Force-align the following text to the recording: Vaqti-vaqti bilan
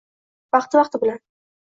Vaqti-vaqti 0.57 1.03
bilan 1.05 1.25